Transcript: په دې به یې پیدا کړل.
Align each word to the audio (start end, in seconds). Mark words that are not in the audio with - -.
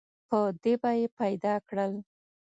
په 0.29 0.39
دې 0.63 0.73
به 0.81 0.91
یې 0.99 1.07
پیدا 1.19 1.53
کړل. 1.67 1.93